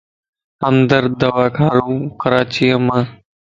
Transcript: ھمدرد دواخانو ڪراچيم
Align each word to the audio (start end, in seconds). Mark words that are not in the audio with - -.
ھمدرد 0.65 1.11
دواخانو 1.21 1.91
ڪراچيم 2.21 2.85